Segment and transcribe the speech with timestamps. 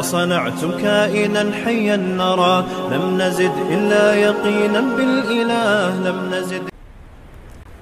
[0.00, 2.60] وصنعتم كائنا حيا نرى.
[2.94, 6.06] لم نزد إلا يقينا بالإله.
[6.06, 6.70] لم نزد.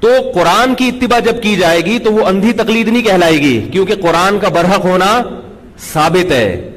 [0.01, 3.69] تو قرآن کی اتباع جب کی جائے گی تو وہ اندھی تقلید نہیں کہلائے گی،
[3.73, 5.23] کیونکہ قرآن کا برحق ہونا
[5.93, 6.71] ثابت ہے۔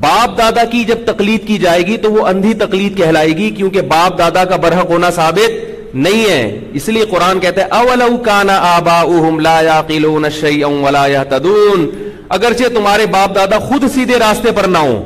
[0.00, 3.80] باپ دادا کی جب تقلید کی جائے گی تو وہ اندھی تقلید کہلائے گی، کیونکہ
[3.80, 5.50] باپ دادا کا برحق ہونا ثابت
[5.94, 12.07] نہیں ہے۔ اس لیے قرآن کہتا ہے، اولو کان آباؤہم لا یاقلون شیئا ولا یہتدون
[12.28, 15.02] اگرچہ تمہارے باپ دادا خود سیدھے راستے پر نہ ہوں،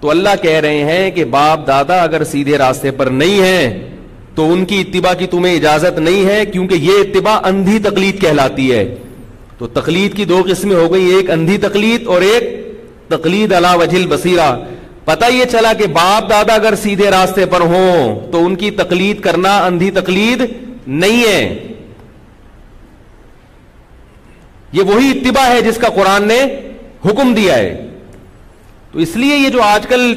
[0.00, 3.88] تو اللہ کہہ رہے ہیں کہ باپ دادا اگر سیدھے راستے پر نہیں ہیں،
[4.34, 8.72] تو ان کی اتباع کی تمہیں اجازت نہیں ہے، کیونکہ یہ اتباع اندھی تقلید کہلاتی
[8.72, 8.94] ہے۔
[9.58, 12.44] تو تقلید کی دو قسمیں ہو گئی ایک اندھی تقلید اور ایک
[13.08, 14.56] تقلید علا وجل بصیرہ
[15.04, 19.20] پتہ یہ چلا کہ باپ دادا اگر سیدھے راستے پر ہوں، تو ان کی تقلید
[19.20, 20.42] کرنا اندھی تقلید
[20.86, 21.40] نہیں ہے۔
[24.76, 26.44] یہ وہی اتباع ہے جس کا قرآن نے
[27.04, 27.86] حکم دیا ہے۔
[28.92, 30.14] تو اس لیے یہ جو آج کل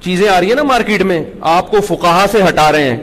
[0.00, 2.96] چیزیں آ رہی ہیں نا مارکیٹ میں، آپ کو فقہا سے ہٹا رہے ہیں۔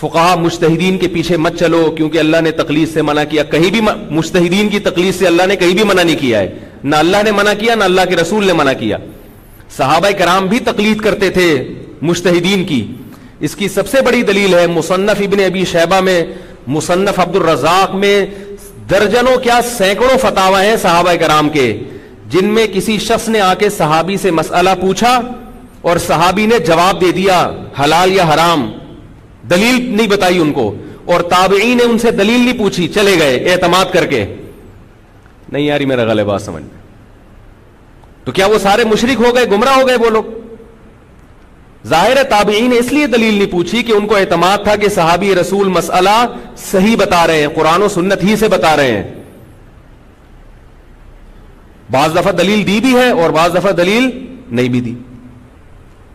[0.00, 3.80] فقہا مشتحدین کے پیچھے مت چلو، کیونکہ اللہ نے تقلید سے منع کیا۔ کہیں بھی
[4.10, 7.30] مشتحدین کی تقلید سے اللہ نے کہیں بھی منع نہیں کیا ہے۔ نہ اللہ نے
[7.30, 8.96] منع کیا، نہ اللہ کے رسول نے منع کیا۔
[9.76, 12.86] صحابہ کرام بھی تقلید کرتے تھے مشتحدین کی۔
[13.40, 16.26] اس کی سب سے بڑی دلیل ہے مصنف ابن ابی شیبہ میں،
[16.66, 18.26] مصنف عبد الرزاق میں
[18.90, 21.82] درجنوں کیا سینکڑوں فتوا ہیں صحابہ کرام کے،
[22.28, 25.20] جن میں کسی شخص نے آ کے صحابی سے مسئلہ پوچھا
[25.80, 27.50] اور صحابی نے جواب دے دیا،
[27.84, 28.72] حلال یا حرام؟
[29.50, 33.52] دلیل نہیں بتائی ان کو، اور تابعین نے ان سے دلیل نہیں پوچھی، چلے گئے،
[33.52, 34.34] اعتماد کر کے۔
[35.52, 36.82] نہیں یاری، میرا غلط بات سمجھ میں۔
[38.24, 40.43] تو کیا وہ سارے مشرک ہو گئے، گمراہ ہو گئے وہ لوگ؟
[41.86, 45.34] ظاہر تابعین نے اس لیے دلیل نہیں پوچھی کہ ان کو اعتماد تھا کہ صحابی
[45.34, 46.26] رسول مسئلہ
[46.56, 49.14] صحیح بتا رہے ہیں، قرآن و سنت ہی سے بتا رہے ہیں۔
[51.90, 54.94] بعض دفعہ دلیل دی بھی ہے اور بعض دفعہ دلیل نہیں بھی دی۔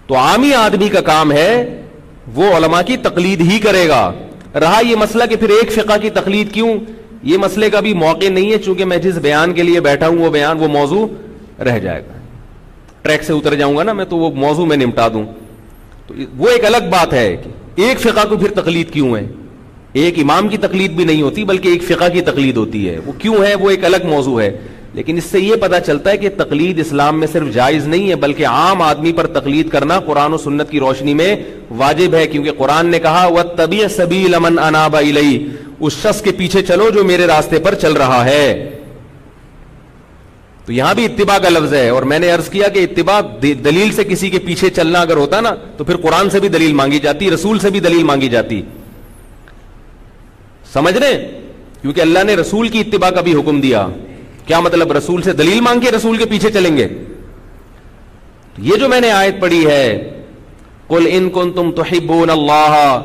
[0.08, 1.81] تو عامی آدمی کا کام ہے
[2.36, 4.11] وہ علماء کی تقلید ہی کرے گا۔
[4.60, 6.80] رہا یہ مسئلہ کہ پھر ایک فقہ کی تقلید کیوں؟
[7.23, 10.17] یہ مسئلے کا بھی موقع نہیں ہے چونکہ میں جس بیان کے لیے بیٹھا ہوں
[10.17, 11.08] وہ بیان، وہ موضوع
[11.64, 12.14] رہ جائے گا۔
[13.02, 15.26] ٹریک سے اتر جاؤں گا نا میں تو وہ موضوع میں نمٹا دوں۔
[16.09, 19.27] تو وہ ایک الگ بات ہے کہ ایک فقہ کو پھر تقلید کیوں ہے؟
[19.93, 23.11] ایک امام کی تقلید بھی نہیں ہوتی بلکہ ایک فقہ کی تقلید ہوتی ہے۔ وہ
[23.11, 24.58] کیوں ہے؟ وہ ایک الگ موضوع ہے۔
[24.93, 28.15] لیکن اس سے یہ پتا چلتا ہے کہ تقلید اسلام میں صرف جائز نہیں ہے،
[28.15, 31.36] بلکہ عام آدمی پر تقلید کرنا قرآن و سنت کی روشنی میں
[31.70, 34.95] واجب ہے۔ کیونکہ قرآن نے کہا وہ طبی سبھی لمن اناب
[35.80, 38.79] اس شخص کے پیچھے چلو جو میرے راستے پر چل رہا ہے۔
[40.70, 43.92] تو یہاں بھی اتباع کا لفظ ہے اور میں نے عرض کیا کہ اتباع دلیل
[43.92, 47.00] سے کسی کے پیچھے چلنا اگر ہوتا نا، تو پھر قرآن سے بھی دلیل مانگی
[47.00, 48.62] جاتی، رسول سے بھی دلیل مانگی جاتی۔
[50.74, 51.40] سمجھ رہے
[51.82, 53.88] کیونکہ اللہ نے رسول کی اتباع کا بھی حکم دیا۔
[54.46, 56.88] کیا مطلب رسول سے دلیل مانگ کے رسول کے پیچھے چلیں گے؟
[58.58, 60.10] یہ جو میں نے آیت پڑھی ہے
[60.88, 61.84] کل ان کن تم تو
[62.32, 63.02] اللہ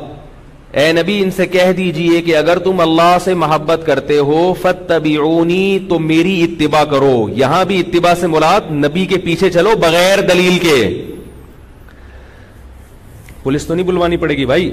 [0.75, 5.79] اے نبی، ان سے کہہ دیجیے کہ اگر تم اللہ سے محبت کرتے ہو فتبعونی
[5.89, 10.59] تو میری اتباع کرو۔ یہاں بھی اتباع سے مراد نبی کے پیچھے چلو بغیر دلیل
[10.59, 11.05] کے۔
[13.43, 14.71] پولیس تو نہیں بلوانی پڑے گی بھائی۔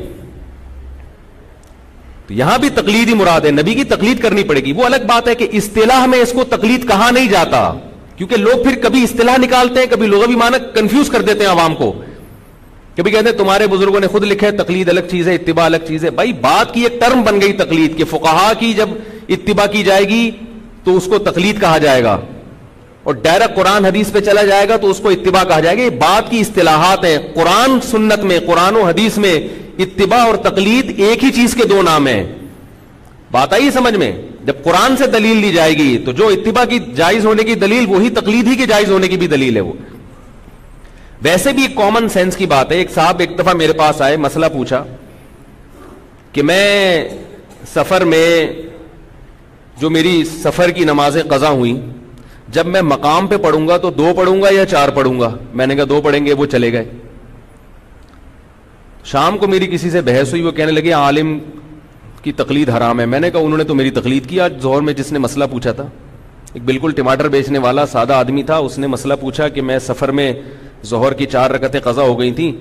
[2.26, 4.96] تو یہاں بھی تقلید ہی مراد ہے۔ نبی کی تقلید کرنی پڑے گی۔ وہ الگ
[4.96, 7.74] بات ہے کہ اصطلاح میں اس کو تقلید کہا نہیں جاتا۔
[8.16, 11.50] کیونکہ لوگ پھر کبھی اصطلاح نکالتے ہیں، کبھی لوگ بھی مانا کنفیوز کر دیتے ہیں
[11.50, 12.02] عوام کو۔
[12.96, 16.04] کبھی کہتے ہیں تمہارے بزرگوں نے خود لکھے تقلید الگ چیز ہے، اتباع الگ چیز
[16.04, 18.88] ہے۔ بھائی، بات کی ایک ٹرم بن گئی تقلید کہ فقہا کی جب
[19.28, 20.30] اتباع کی جائے گی
[20.84, 22.20] تو اس کو تقلید کہا جائے گا۔
[23.02, 25.82] اور ڈائریکٹ قرآن حدیث پہ چلا جائے گا تو اس کو اتباع کہا جائے گا۔
[25.82, 29.48] یہ بات کی اصطلاحات ہیں۔ قرآن سنت میں، قرآن و حدیث میں
[29.78, 32.32] اتباع اور تقلید ایک ہی چیز کے دو نام ہیں۔
[33.30, 34.12] بات آئی سمجھ میں؟
[34.44, 37.84] جب قرآن سے دلیل لی جائے گی تو جو اتباع کی جائز ہونے کی دلیل،
[37.88, 39.72] وہی تقلید ہی کی جائز ہونے کی بھی دلیل ہے وہ۔
[41.22, 44.16] ویسے بھی ایک کامن سینس کی بات ہے۔ ایک صاحب ایک دفعہ میرے پاس آئے،
[44.16, 44.84] مسئلہ پوچھا
[46.32, 47.08] کہ میں
[47.74, 48.52] سفر میں
[49.80, 51.80] جو میری سفر کی نمازیں قضا ہوئی
[52.48, 55.66] جب میں مقام پہ پڑھوں گا تو دو پڑھوں گا یا چار پڑھوں گا؟ میں
[55.66, 56.84] نے کہا دو پڑھیں گے، وہ چلے گئے۔
[59.04, 61.38] شام کو میری کسی سے بحث ہوئی، وہ کہنے لگے، عالم
[62.22, 64.80] کی تقلید حرام ہے۔ میں نے کہا، انہوں نے تو میری تقلید کی، آج زہر
[64.80, 65.86] میں جس نے مسئلہ پوچھا تھا۔
[66.52, 70.10] ایک بالکل ٹماٹر بیچنے والا، سادہ آدمی تھا، اس نے مسئلہ پوچھا کہ میں سفر
[70.10, 70.32] میں
[70.86, 72.52] ظہر کی چار رکتیں قضا ہو گئی تھیں۔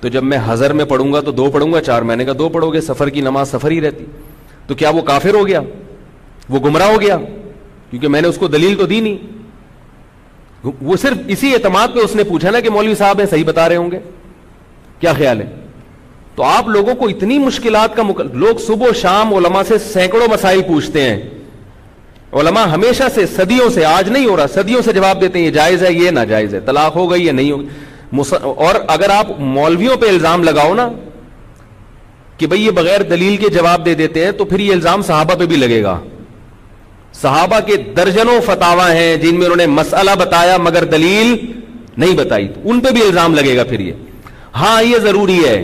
[0.00, 2.32] تو جب میں ہزر میں پڑھوں گا تو دو پڑھوں گا، چار۔ میں نے کہا
[2.38, 4.04] دو پڑھو گے، سفر کی نماز سفر ہی رہتی۔
[4.66, 5.60] تو کیا وہ کافر ہو گیا؟
[6.48, 7.18] وہ گمراہ ہو گیا؟
[7.90, 9.16] کیونکہ میں نے اس کو دلیل تو دی نہیں۔
[10.82, 13.68] وہ صرف اسی اعتماد پہ اس نے پوچھا نا کہ مولوی صاحب ہیں، صحیح بتا
[13.68, 13.98] رہے ہوں گے۔
[15.00, 15.46] کیا خیال ہے؟
[16.34, 18.26] تو آپ لوگوں کو اتنی مشکلات کا مکل...
[18.32, 21.22] لوگ صبح و شام علماء سے سینکڑوں مسائل پوچھتے ہیں۔
[22.32, 25.50] علماء ہمیشہ سے صدیوں سے، آج نہیں ہو رہا، صدیوں سے جواب دیتے ہیں، یہ
[25.50, 27.66] جائز ہے، یہ ناجائز ہے، طلاق ہو گئی یا نہیں ہوگی
[28.42, 30.88] اور اگر آپ مولویوں پہ الزام لگاؤ نا
[32.38, 35.34] کہ بھئی یہ بغیر دلیل کے جواب دے دیتے ہیں، تو پھر یہ الزام صحابہ
[35.34, 35.98] پہ بھی لگے گا۔
[37.20, 41.34] صحابہ کے درجنوں فتوا ہیں جن میں انہوں نے مسئلہ بتایا مگر دلیل
[41.96, 43.92] نہیں بتائی ان پہ بھی الزام لگے گا پھر یہ۔
[44.56, 45.58] ہاں یہ ضروری ہے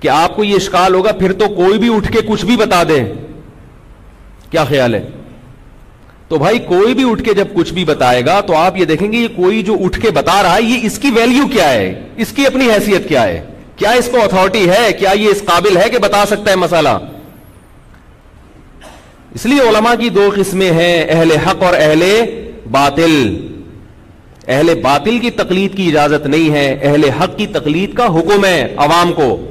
[0.00, 2.82] کہ آپ کو یہ اشکال ہوگا، پھر تو کوئی بھی اٹھ کے کچھ بھی بتا
[2.88, 3.02] دے۔
[4.50, 5.08] کیا خیال ہے؟
[6.30, 9.12] تو بھائی کوئی بھی اٹھ کے جب کچھ بھی بتائے گا تو آپ یہ دیکھیں
[9.12, 12.02] گے یہ کوئی جو اٹھ کے بتا رہا ہے، یہ اس کی ویلیو کیا ہے؟
[12.16, 13.46] اس کی اپنی حیثیت کیا ہے؟
[13.76, 16.88] کیا اس کو اتارٹی ہے؟ کیا یہ اس قابل ہے کہ بتا سکتا ہے مسئلہ؟
[19.34, 22.24] اس لیے علماء کی دو قسمیں ہیں، اہل حق اور اہل
[22.70, 23.46] باطل۔
[24.48, 28.74] اہل باطل کی تقلید کی اجازت نہیں ہے، اہل حق کی تقلید کا حکم ہے
[28.76, 29.48] عوام کو۔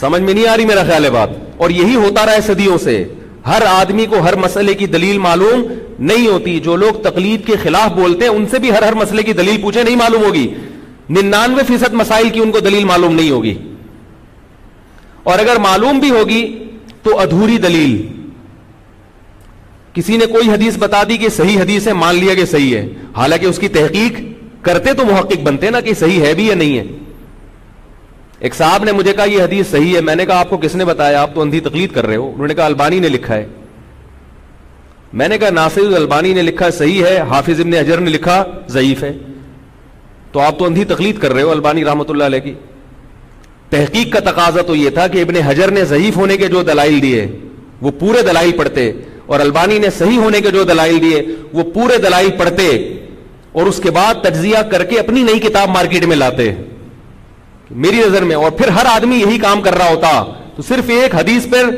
[0.00, 2.78] سمجھ میں نہیں آ رہی میرا خیال ہے بات؟ اور یہی ہوتا رہا ہے صدیوں
[2.78, 3.04] سے۔
[3.48, 5.66] ہر آدمی کو ہر مسئلے کی دلیل معلوم
[5.98, 9.22] نہیں ہوتی۔ جو لوگ تقلید کے خلاف بولتے ہیں، ان سے بھی ہر ہر مسئلے
[9.22, 10.54] کی دلیل پوچھے نہیں معلوم ہوگی۔
[11.10, 13.54] ننانوے فیصد مسائل کی ان کو دلیل معلوم نہیں ہوگی۔
[15.22, 16.64] اور اگر معلوم بھی ہوگی
[17.02, 18.06] تو ادھوری دلیل۔
[19.94, 22.88] کسی نے کوئی حدیث بتا دی کہ صحیح حدیث ہے، مان لیا کہ صحیح ہے۔
[23.16, 24.20] حالانکہ اس کی تحقیق
[24.64, 26.84] کرتے تو محقق بنتے نا کہ صحیح ہے بھی یا نہیں ہے۔
[28.40, 30.74] ایک صاحب نے مجھے کہا، یہ حدیث صحیح ہے۔ میں نے کہا، آپ کو کس
[30.74, 33.34] نے بتایا؟ آپ تو اندھی تقلید کر رہے ہو۔ انہوں نے کہا، البانی نے لکھا
[33.34, 33.46] ہے۔
[35.12, 39.02] میں نے کہا، ناصر البانی نے لکھا، صحیح ہے۔ حافظ ابن حجر نے لکھا، ضعیف
[39.02, 39.12] ہے۔
[40.32, 42.54] تو آپ تو اندھی تقلید کر رہے ہو البانی رحمۃ اللہ علیہ کی۔
[43.70, 47.02] تحقیق کا تقاضا تو یہ تھا کہ ابن حجر نے ضعیف ہونے کے جو دلائل
[47.02, 47.26] دیے،
[47.80, 48.92] وہ پورے دلائل پڑھتے،
[49.26, 52.96] اور البانی نے صحیح ہونے کے جو دلائل دیے، وہ پورے دلائل پڑھتے،
[53.52, 56.54] اور اس کے بعد تجزیہ کر کے اپنی نئی کتاب مارکیٹ میں لاتے۔
[57.70, 60.24] میری نظر میں اور پھر ہر آدمی یہی کام کر رہا ہوتا
[60.56, 61.70] تو صرف ایک حدیث پر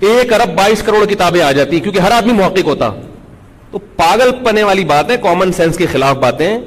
[0.00, 2.90] ایک ارب بائیس کروڑ کتابیں آ جاتی کیونکہ ہر آدمی محقق ہوتا
[3.70, 6.58] تو پاگل پنے والی بات ہے کامن سینس کے خلاف باتیں،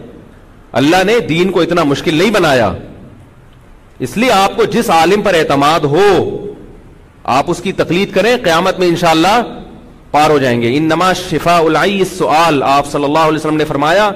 [0.71, 2.71] اللہ نے دین کو اتنا مشکل نہیں بنایا۔
[3.99, 6.07] اس لیے آپ کو جس عالم پر اعتماد ہو،
[7.23, 9.41] آپ اس کی تقلید کریں، قیامت میں انشاءاللہ
[10.11, 11.59] پار ہو جائیں گے۔ ان نما شفا
[12.17, 14.11] سوال آپ صلی اللہ علیہ وسلم نے فرمایا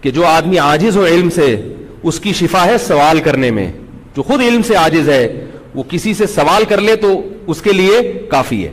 [0.00, 3.72] کہ جو آدمی آجز ہو علم سے اس کی شفا ہے سوال کرنے میں۔
[4.16, 7.72] جو خود علم سے آجز ہے، وہ کسی سے سوال کر لے تو اس کے
[7.72, 8.72] لیے کافی ہے۔